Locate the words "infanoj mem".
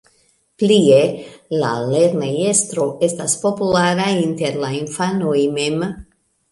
4.83-5.91